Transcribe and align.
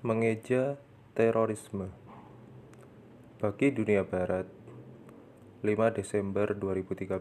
Mengeja 0.00 0.80
terorisme 1.12 1.92
Bagi 3.36 3.68
dunia 3.68 4.00
barat, 4.00 4.48
5 5.60 5.92
Desember 5.92 6.56
2013 6.56 7.20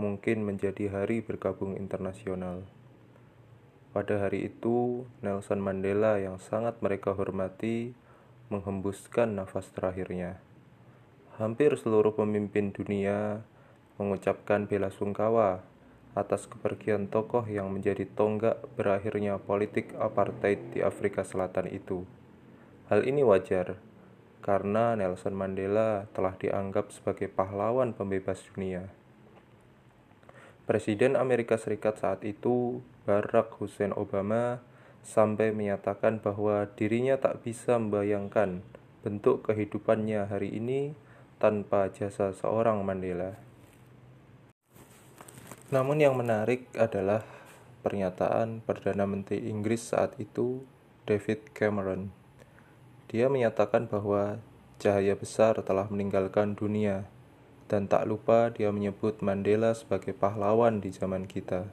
mungkin 0.00 0.48
menjadi 0.48 0.88
hari 0.88 1.20
bergabung 1.20 1.76
internasional. 1.76 2.64
Pada 3.92 4.16
hari 4.16 4.48
itu, 4.48 5.04
Nelson 5.20 5.60
Mandela 5.60 6.16
yang 6.16 6.40
sangat 6.40 6.80
mereka 6.80 7.12
hormati 7.12 7.92
menghembuskan 8.48 9.36
nafas 9.36 9.68
terakhirnya. 9.76 10.40
Hampir 11.36 11.76
seluruh 11.76 12.16
pemimpin 12.16 12.72
dunia 12.72 13.44
mengucapkan 14.00 14.64
bela 14.64 14.88
sungkawa 14.88 15.60
atas 16.16 16.48
kepergian 16.48 17.12
tokoh 17.12 17.44
yang 17.44 17.68
menjadi 17.68 18.08
tonggak 18.16 18.64
berakhirnya 18.72 19.36
politik 19.36 19.92
apartheid 20.00 20.72
di 20.72 20.80
Afrika 20.80 21.20
Selatan 21.20 21.68
itu. 21.68 22.08
Hal 22.88 23.04
ini 23.04 23.20
wajar, 23.20 23.76
karena 24.40 24.96
Nelson 24.96 25.36
Mandela 25.36 26.08
telah 26.16 26.32
dianggap 26.40 26.88
sebagai 26.88 27.28
pahlawan 27.28 27.92
pembebas 27.92 28.40
dunia. 28.48 28.88
Presiden 30.64 31.14
Amerika 31.14 31.60
Serikat 31.60 32.00
saat 32.00 32.24
itu, 32.26 32.82
Barack 33.04 33.54
Hussein 33.60 33.94
Obama, 33.94 34.64
sampai 35.06 35.54
menyatakan 35.54 36.18
bahwa 36.18 36.66
dirinya 36.74 37.14
tak 37.14 37.46
bisa 37.46 37.78
membayangkan 37.78 38.66
bentuk 39.06 39.46
kehidupannya 39.46 40.26
hari 40.26 40.50
ini 40.50 40.98
tanpa 41.38 41.86
jasa 41.94 42.34
seorang 42.34 42.82
Mandela. 42.82 43.45
Namun 45.66 45.98
yang 45.98 46.14
menarik 46.14 46.70
adalah 46.78 47.26
pernyataan 47.82 48.62
Perdana 48.62 49.02
Menteri 49.02 49.50
Inggris 49.50 49.90
saat 49.90 50.14
itu, 50.22 50.62
David 51.10 51.50
Cameron. 51.58 52.14
Dia 53.10 53.26
menyatakan 53.26 53.90
bahwa 53.90 54.38
cahaya 54.78 55.18
besar 55.18 55.58
telah 55.66 55.90
meninggalkan 55.90 56.54
dunia, 56.54 57.10
dan 57.66 57.90
tak 57.90 58.06
lupa 58.06 58.54
dia 58.54 58.70
menyebut 58.70 59.18
Mandela 59.26 59.74
sebagai 59.74 60.14
pahlawan 60.14 60.78
di 60.78 60.94
zaman 60.94 61.26
kita. 61.26 61.66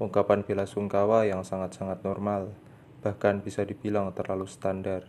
Ungkapan 0.00 0.40
bela 0.40 0.64
sungkawa 0.64 1.28
yang 1.28 1.44
sangat-sangat 1.44 2.00
normal, 2.00 2.56
bahkan 3.04 3.44
bisa 3.44 3.68
dibilang 3.68 4.08
terlalu 4.16 4.48
standar. 4.48 5.04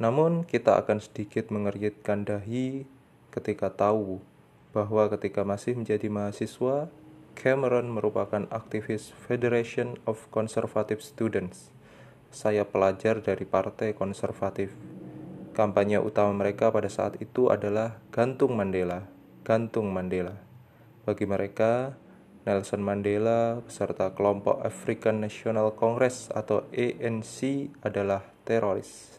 Namun, 0.00 0.48
kita 0.48 0.80
akan 0.80 0.96
sedikit 0.96 1.52
mengeritkan 1.52 2.24
dahi 2.24 2.88
ketika 3.28 3.68
tahu 3.68 4.24
bahwa 4.70 5.10
ketika 5.10 5.42
masih 5.42 5.74
menjadi 5.74 6.06
mahasiswa, 6.06 6.90
Cameron 7.34 7.90
merupakan 7.90 8.44
aktivis 8.52 9.10
Federation 9.26 9.96
of 10.04 10.28
Conservative 10.28 11.00
Students. 11.00 11.72
Saya 12.30 12.62
pelajar 12.68 13.24
dari 13.24 13.42
Partai 13.48 13.96
Konservatif. 13.96 14.76
Kampanye 15.56 15.98
utama 15.98 16.30
mereka 16.36 16.70
pada 16.70 16.86
saat 16.86 17.18
itu 17.18 17.50
adalah 17.50 17.98
gantung 18.14 18.54
Mandela, 18.54 19.10
gantung 19.42 19.90
Mandela. 19.90 20.38
Bagi 21.02 21.26
mereka, 21.26 21.98
Nelson 22.46 22.80
Mandela 22.80 23.58
beserta 23.60 24.14
kelompok 24.14 24.62
African 24.62 25.20
National 25.20 25.74
Congress 25.74 26.30
atau 26.32 26.64
ANC 26.70 27.68
adalah 27.82 28.24
teroris. 28.46 29.18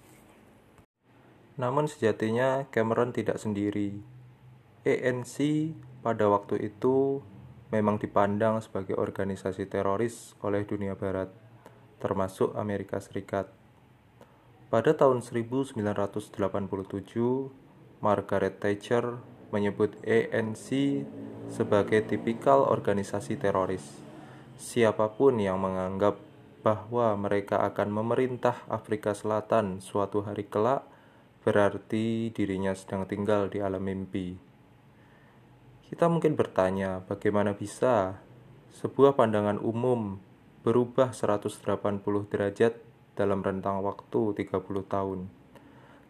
Namun 1.59 1.85
sejatinya 1.85 2.66
Cameron 2.73 3.13
tidak 3.13 3.38
sendiri. 3.38 4.20
ANC 4.82 5.38
pada 6.02 6.26
waktu 6.26 6.74
itu 6.74 7.22
memang 7.70 8.02
dipandang 8.02 8.58
sebagai 8.66 8.98
organisasi 8.98 9.70
teroris 9.70 10.34
oleh 10.42 10.66
dunia 10.66 10.98
barat, 10.98 11.30
termasuk 12.02 12.58
Amerika 12.58 12.98
Serikat. 12.98 13.48
Pada 14.74 14.98
tahun 14.98 15.22
1987, 15.22 15.86
Margaret 18.02 18.56
Thatcher 18.58 19.22
menyebut 19.54 19.94
ANC 20.02 20.68
sebagai 21.52 22.02
tipikal 22.08 22.66
organisasi 22.66 23.38
teroris. 23.38 24.02
Siapa 24.58 25.14
pun 25.14 25.38
yang 25.38 25.62
menganggap 25.62 26.18
bahwa 26.66 27.14
mereka 27.18 27.62
akan 27.70 28.02
memerintah 28.02 28.66
Afrika 28.66 29.14
Selatan 29.14 29.78
suatu 29.78 30.25
hari 30.25 30.50
kelak, 30.50 30.88
berarti 31.46 32.34
dirinya 32.34 32.74
sedang 32.74 33.06
tinggal 33.06 33.50
di 33.50 33.62
alam 33.62 33.86
mimpi. 33.86 34.50
Kita 35.91 36.07
mungkin 36.07 36.40
bertanya, 36.40 37.03
bagaimana 37.03 37.52
bisa 37.52 38.16
sebuah 38.79 39.19
pandangan 39.19 39.59
umum 39.59 40.24
berubah 40.63 41.12
180 41.12 41.59
derajat 42.31 42.79
dalam 43.19 43.44
rentang 43.44 43.84
waktu 43.84 44.40
30 44.40 44.88
tahun. 44.88 45.28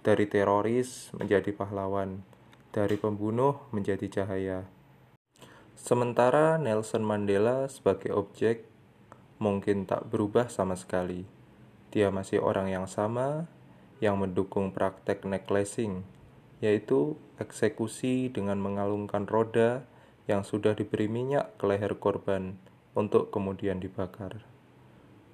Dari 0.06 0.30
teroris 0.30 1.10
menjadi 1.18 1.50
pahlawan, 1.50 2.22
dari 2.70 2.94
pembunuh 2.94 3.58
menjadi 3.74 4.22
cahaya. 4.22 4.70
Sementara 5.74 6.62
Nelson 6.62 7.02
Mandela 7.02 7.66
sebagai 7.66 8.14
objek 8.14 8.70
mungkin 9.42 9.90
tak 9.90 10.06
berubah 10.14 10.46
sama 10.54 10.78
sekali. 10.78 11.26
Dia 11.90 12.14
masih 12.14 12.38
orang 12.38 12.70
yang 12.70 12.86
sama 12.86 13.50
yang 13.98 14.22
mendukung 14.22 14.70
praktek 14.70 15.26
necklacing 15.26 16.06
yaitu 16.62 17.18
eksekusi 17.42 18.30
dengan 18.30 18.62
mengalungkan 18.62 19.26
roda 19.26 19.84
yang 20.30 20.46
sudah 20.46 20.78
diberi 20.78 21.10
minyak 21.10 21.58
ke 21.58 21.66
leher 21.66 21.98
korban 21.98 22.56
untuk 22.94 23.34
kemudian 23.34 23.82
dibakar. 23.82 24.46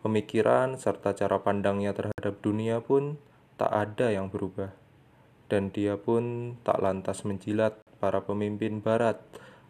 Pemikiran 0.01 0.79
serta 0.79 1.11
cara 1.11 1.43
pandangnya 1.43 1.91
terhadap 1.91 2.39
dunia 2.39 2.79
pun 2.79 3.19
tak 3.59 3.73
ada 3.73 4.13
yang 4.13 4.31
berubah, 4.31 4.71
dan 5.51 5.73
dia 5.73 5.99
pun 5.99 6.55
tak 6.63 6.79
lantas 6.79 7.27
menjilat 7.27 7.75
para 7.97 8.23
pemimpin 8.23 8.79
Barat 8.79 9.19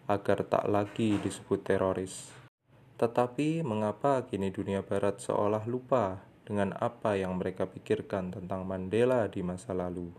agar 0.06 0.44
tak 0.46 0.68
lagi 0.68 1.18
disebut 1.24 1.64
teroris. 1.64 2.32
Tetapi, 2.98 3.62
mengapa 3.62 4.26
kini 4.26 4.50
dunia 4.50 4.82
Barat 4.82 5.22
seolah 5.22 5.64
lupa 5.70 6.22
dengan 6.44 6.74
apa 6.82 7.14
yang 7.14 7.38
mereka 7.38 7.70
pikirkan 7.70 8.34
tentang 8.34 8.66
Mandela 8.66 9.30
di 9.30 9.46
masa 9.46 9.78
lalu? 9.78 10.10